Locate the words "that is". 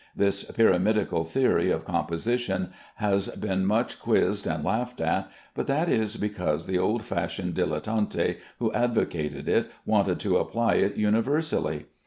5.67-6.17